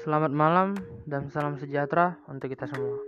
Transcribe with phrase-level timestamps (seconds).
[0.00, 3.04] Selamat malam dan salam sejahtera untuk kita semua.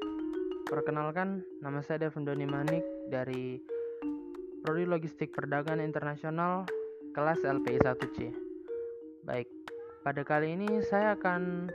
[0.68, 3.56] Perkenalkan, nama saya Devon Doni Manik dari
[4.60, 6.68] Prodi Logistik Perdagangan Internasional
[7.16, 8.18] kelas LPI 1C.
[9.24, 9.48] Baik,
[10.04, 11.72] pada kali ini saya akan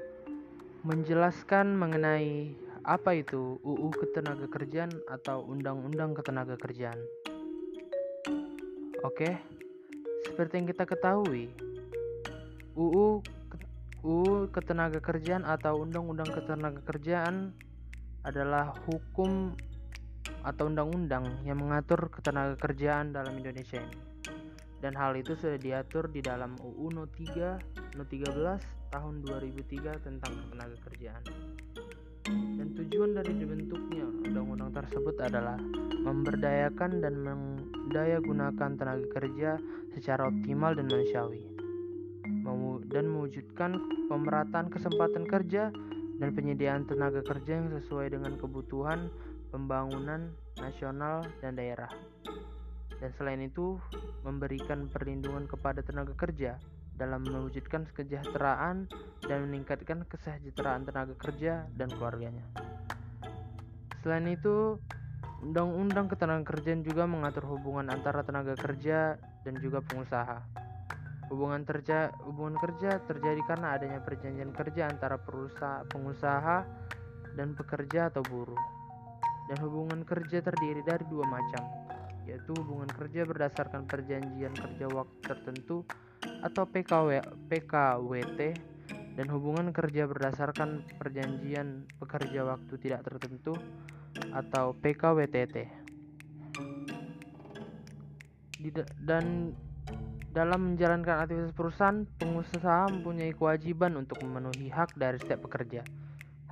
[0.85, 2.53] menjelaskan mengenai
[2.85, 7.01] apa itu UU Ketenagakerjaan atau Undang-Undang Ketenagakerjaan.
[9.01, 9.33] Oke,
[10.29, 11.49] seperti yang kita ketahui,
[12.77, 13.36] UU
[14.05, 17.49] UU Ketenagakerjaan atau Undang-Undang Ketenagakerjaan
[18.21, 19.57] adalah hukum
[20.45, 23.97] atau undang-undang yang mengatur ketenagakerjaan dalam Indonesia ini.
[24.77, 30.31] Dan hal itu sudah diatur di dalam UU No 3 No 13 tahun 2003 tentang
[30.45, 31.23] ketenagakerjaan.
[32.29, 35.57] Dan tujuan dari dibentuknya undang-undang tersebut adalah
[36.05, 39.57] memberdayakan dan mendayagunakan tenaga kerja
[39.95, 41.56] secara optimal dan manusiawi
[42.87, 43.75] dan mewujudkan
[44.07, 45.69] pemerataan kesempatan kerja
[46.17, 49.11] dan penyediaan tenaga kerja yang sesuai dengan kebutuhan
[49.51, 51.91] pembangunan nasional dan daerah.
[52.97, 53.77] Dan selain itu,
[54.25, 56.57] memberikan perlindungan kepada tenaga kerja
[56.97, 58.89] dalam mewujudkan kesejahteraan
[59.21, 62.41] dan meningkatkan kesejahteraan tenaga kerja dan keluarganya.
[64.01, 64.81] Selain itu,
[65.45, 70.66] Undang-Undang Ketenagakerjaan juga mengatur hubungan antara tenaga kerja dan juga pengusaha.
[71.27, 76.63] Hubungan kerja hubungan kerja terjadi karena adanya perjanjian kerja antara perusahaan pengusaha
[77.35, 78.59] dan pekerja atau buruh.
[79.47, 81.63] Dan hubungan kerja terdiri dari dua macam,
[82.27, 85.87] yaitu hubungan kerja berdasarkan perjanjian kerja waktu tertentu
[86.43, 88.39] atau PKW, PKWT
[89.17, 93.57] dan hubungan kerja berdasarkan perjanjian pekerja waktu tidak tertentu
[94.29, 95.65] atau PKWTT.
[99.01, 99.53] Dan
[100.37, 105.81] dalam menjalankan aktivitas perusahaan, pengusaha mempunyai kewajiban untuk memenuhi hak dari setiap pekerja.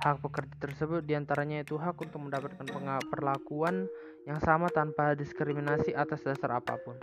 [0.02, 2.66] Hak pekerja tersebut di antaranya itu hak untuk mendapatkan
[3.06, 3.86] perlakuan
[4.26, 6.98] yang sama tanpa diskriminasi atas dasar apa pun.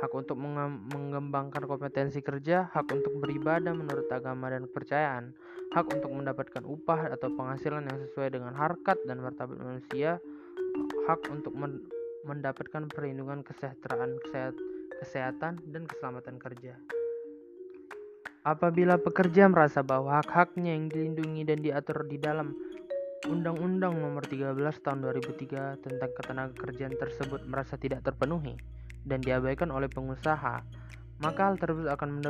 [0.00, 5.36] Hak untuk mengembangkan kompetensi kerja, hak untuk beribadah menurut agama dan kepercayaan,
[5.76, 10.16] hak untuk mendapatkan upah atau penghasilan yang sesuai dengan harkat dan martabat manusia,
[11.04, 11.52] hak untuk
[12.24, 14.67] mendapatkan perlindungan kesejahteraan kesehatan
[15.70, 16.74] dan keselamatan kerja.
[18.46, 22.56] Apabila pekerja merasa bahwa hak-haknya yang dilindungi dan diatur di dalam
[23.26, 28.54] Undang-Undang Nomor 13 Tahun 2003 tentang Ketenagakerjaan tersebut merasa tidak terpenuhi
[29.02, 30.62] dan diabaikan oleh pengusaha,
[31.18, 32.22] maka hal tersebut akan,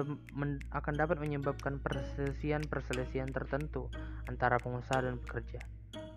[0.73, 3.93] akan dapat menyebabkan perselisihan-perselisihan tertentu
[4.27, 5.61] antara pengusaha dan pekerja.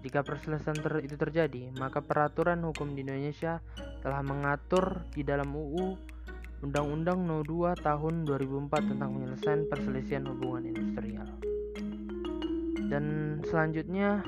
[0.01, 3.61] Jika perselisihan ter itu terjadi, maka peraturan hukum di Indonesia
[4.01, 5.99] telah mengatur di dalam UU
[6.61, 11.25] Undang-Undang No 2 Tahun 2004 tentang penyelesaian perselisihan hubungan industrial.
[12.85, 13.05] Dan
[13.49, 14.21] selanjutnya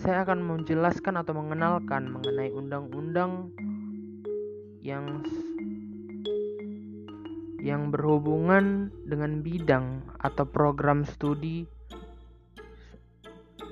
[0.00, 3.52] saya akan menjelaskan atau mengenalkan mengenai undang-undang
[4.80, 5.20] yang
[7.60, 11.64] yang berhubungan dengan bidang atau program studi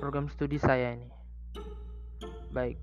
[0.01, 1.09] program studi saya ini.
[2.53, 2.77] Baik,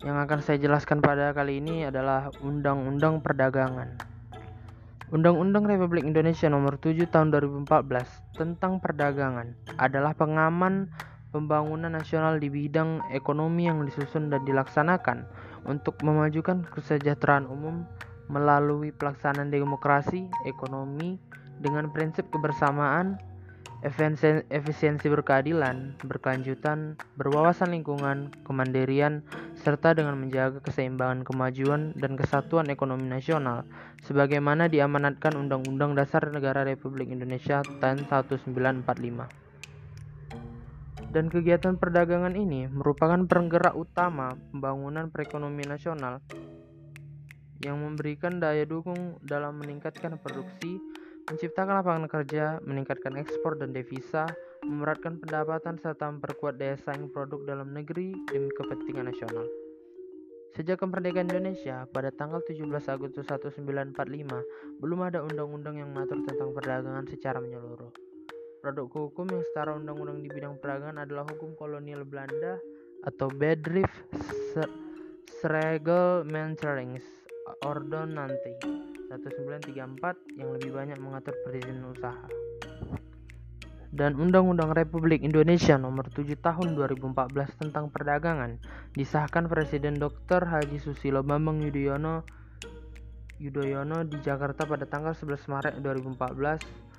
[0.00, 4.00] Yang akan saya jelaskan pada kali ini adalah Undang-Undang Perdagangan.
[5.12, 7.68] Undang-Undang Republik Indonesia Nomor 7 Tahun 2014
[8.32, 10.88] tentang perdagangan adalah pengaman
[11.36, 15.28] pembangunan nasional di bidang ekonomi yang disusun dan dilaksanakan
[15.68, 17.84] untuk memajukan kesejahteraan umum
[18.32, 21.20] melalui pelaksanaan demokrasi ekonomi
[21.60, 23.20] dengan prinsip kebersamaan
[23.80, 29.24] efisiensi berkeadilan, berkelanjutan, berwawasan lingkungan, kemandirian,
[29.56, 33.64] serta dengan menjaga keseimbangan kemajuan dan kesatuan ekonomi nasional,
[34.04, 38.84] sebagaimana diamanatkan Undang-Undang Dasar Negara Republik Indonesia tahun 1945.
[41.10, 46.22] Dan kegiatan perdagangan ini merupakan penggerak utama pembangunan perekonomian nasional
[47.60, 50.80] yang memberikan daya dukung dalam meningkatkan produksi,
[51.30, 54.26] menciptakan lapangan kerja, meningkatkan ekspor dan devisa,
[54.66, 59.46] memeratkan pendapatan serta memperkuat daya saing produk dalam negeri demi kepentingan nasional.
[60.58, 67.06] Sejak kemerdekaan Indonesia pada tanggal 17 Agustus 1945, belum ada undang-undang yang mengatur tentang perdagangan
[67.06, 67.94] secara menyeluruh.
[68.58, 72.58] Produk hukum yang setara undang-undang di bidang perdagangan adalah hukum kolonial Belanda
[73.06, 73.94] atau Bedrift
[75.40, 77.06] Sregelmenterings
[77.64, 82.30] Ordonantie 1934 yang lebih banyak mengatur perizinan usaha.
[83.90, 88.62] Dan Undang-Undang Republik Indonesia Nomor 7 Tahun 2014 tentang Perdagangan
[88.94, 90.46] disahkan Presiden Dr.
[90.46, 92.22] Haji Susilo Bambang Yudhoyono
[93.42, 96.89] Yudhoyono di Jakarta pada tanggal 11 Maret 2014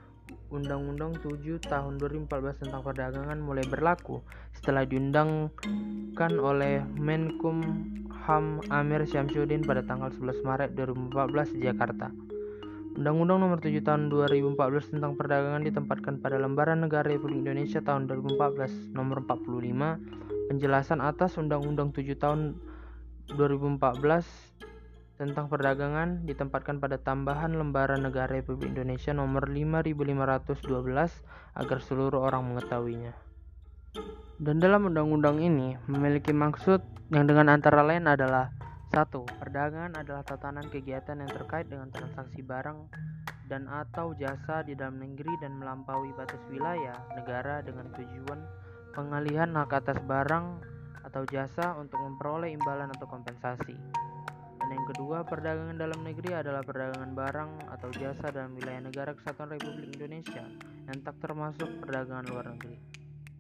[0.51, 4.19] Undang-Undang 7 Tahun 2014 tentang perdagangan mulai berlaku
[4.51, 7.63] setelah diundangkan oleh Menkum
[8.27, 12.11] Ham Amir Syamsuddin pada tanggal 11 Maret 2014 di Jakarta.
[12.91, 18.91] Undang-Undang Nomor 7 Tahun 2014 tentang perdagangan ditempatkan pada Lembaran Negara Republik Indonesia tahun 2014
[18.91, 22.59] Nomor 45 penjelasan atas Undang-Undang 7 Tahun
[23.39, 24.70] 2014
[25.21, 30.65] tentang perdagangan ditempatkan pada tambahan lembaran negara Republik Indonesia nomor 5512
[31.61, 33.13] agar seluruh orang mengetahuinya.
[34.41, 36.81] Dan dalam undang-undang ini memiliki maksud
[37.13, 38.49] yang dengan antara lain adalah
[38.89, 42.89] satu, Perdagangan adalah tatanan kegiatan yang terkait dengan transaksi barang
[43.45, 48.41] dan atau jasa di dalam negeri dan melampaui batas wilayah negara dengan tujuan
[48.97, 50.65] pengalihan hak atas barang
[51.05, 54.00] atau jasa untuk memperoleh imbalan atau kompensasi.
[54.81, 59.93] Yang kedua, perdagangan dalam negeri adalah perdagangan barang atau jasa dalam wilayah negara kesatuan Republik
[59.93, 60.41] Indonesia
[60.89, 62.81] yang tak termasuk perdagangan luar negeri.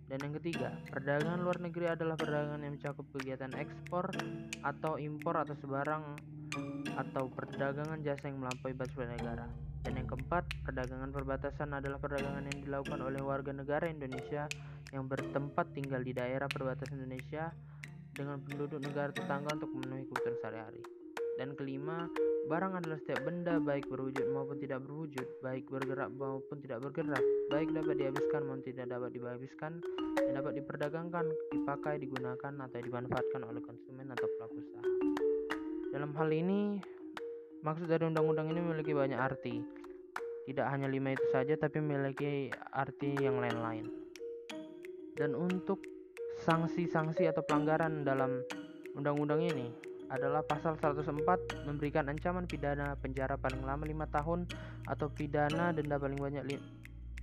[0.05, 4.13] Dan yang ketiga, perdagangan luar negeri adalah perdagangan yang mencakup kegiatan ekspor
[4.61, 6.03] atau impor atau sebarang
[7.09, 9.49] atau perdagangan jasa yang melampaui batas negara.
[9.81, 14.45] Dan yang keempat, perdagangan perbatasan adalah perdagangan yang dilakukan oleh warga negara Indonesia
[14.93, 17.49] yang bertempat tinggal di daerah perbatasan Indonesia
[18.13, 21.00] dengan penduduk negara tetangga untuk memenuhi kebutuhan sehari-hari.
[21.39, 22.11] Dan kelima,
[22.51, 27.71] barang adalah setiap benda baik berwujud maupun tidak berwujud, baik bergerak maupun tidak bergerak, baik
[27.71, 29.71] dapat dihabiskan maupun tidak dapat dihabiskan,
[30.19, 31.25] dan dapat diperdagangkan,
[31.55, 34.85] dipakai, digunakan, atau dimanfaatkan oleh konsumen atau pelaku usaha.
[35.91, 36.79] Dalam hal ini,
[37.63, 39.55] maksud dari undang-undang ini memiliki banyak arti.
[40.47, 43.87] Tidak hanya lima itu saja, tapi memiliki arti yang lain-lain.
[45.15, 45.83] Dan untuk
[46.41, 48.41] sanksi-sanksi atau pelanggaran dalam
[48.97, 54.39] undang-undang ini adalah pasal 104 memberikan ancaman pidana penjara paling lama 5 tahun
[54.83, 56.43] atau pidana denda paling banyak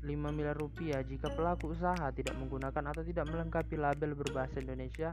[0.01, 5.13] 5 miliar rupiah jika pelaku usaha tidak menggunakan atau tidak melengkapi label berbahasa Indonesia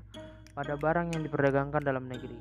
[0.55, 2.37] pada barang yang diperdagangkan dalam negeri.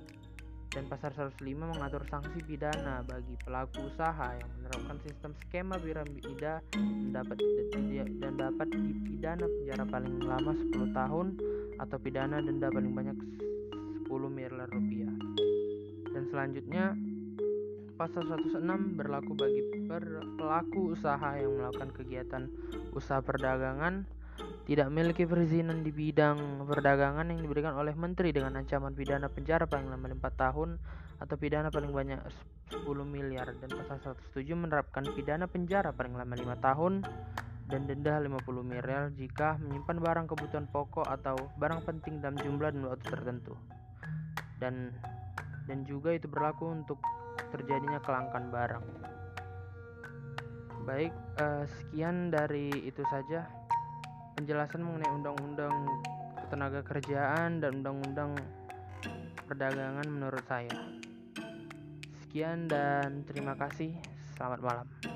[0.71, 7.11] Dan pasal 105 mengatur sanksi pidana bagi pelaku usaha yang menerapkan sistem skema piramida dan
[7.15, 7.39] dapat
[7.95, 11.27] dan dapat dipidana penjara paling lama 10 tahun
[11.79, 13.54] atau pidana denda paling banyak 10
[14.09, 15.13] miliar rupiah.
[16.15, 16.95] Dan selanjutnya
[17.95, 19.63] pasal 106 berlaku bagi
[20.35, 22.51] pelaku usaha yang melakukan kegiatan
[22.91, 24.03] usaha perdagangan
[24.67, 29.87] tidak memiliki perizinan di bidang perdagangan yang diberikan oleh menteri dengan ancaman pidana penjara paling
[29.87, 30.71] lama 4 tahun
[31.23, 32.19] atau pidana paling banyak
[32.75, 36.93] 10 miliar dan pasal 107 menerapkan pidana penjara paling lama 5 tahun
[37.71, 42.83] dan denda 50 miliar jika menyimpan barang kebutuhan pokok atau barang penting dalam jumlah dan
[42.91, 43.55] waktu tertentu
[44.59, 44.95] dan
[45.65, 47.01] dan juga itu berlaku untuk
[47.55, 48.87] terjadinya kelangkaan barang.
[50.85, 53.49] Baik, uh, sekian dari itu saja
[54.37, 55.89] penjelasan mengenai undang-undang
[56.45, 58.37] ketenaga kerjaan dan undang-undang
[59.49, 60.75] perdagangan menurut saya.
[62.27, 63.97] Sekian dan terima kasih.
[64.37, 65.14] Selamat malam.